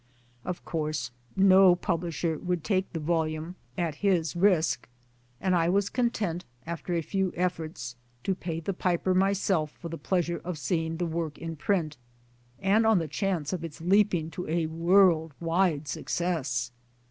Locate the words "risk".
4.55-4.89